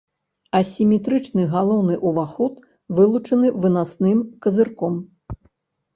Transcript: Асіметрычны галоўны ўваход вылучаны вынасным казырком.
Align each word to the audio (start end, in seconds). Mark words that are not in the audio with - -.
Асіметрычны 0.59 1.43
галоўны 1.51 1.95
ўваход 2.09 2.53
вылучаны 3.01 3.47
вынасным 3.67 4.19
казырком. 4.47 5.01